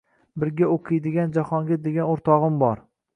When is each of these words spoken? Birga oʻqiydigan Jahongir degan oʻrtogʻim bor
Birga 0.43 0.69
oʻqiydigan 0.75 1.35
Jahongir 1.39 1.83
degan 1.89 2.09
oʻrtogʻim 2.15 2.57
bor 2.65 2.83